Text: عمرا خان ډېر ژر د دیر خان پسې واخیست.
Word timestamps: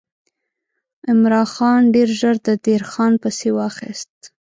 عمرا 1.09 1.43
خان 1.53 1.81
ډېر 1.95 2.09
ژر 2.19 2.35
د 2.47 2.49
دیر 2.65 2.81
خان 2.91 3.13
پسې 3.21 3.49
واخیست. 3.57 4.13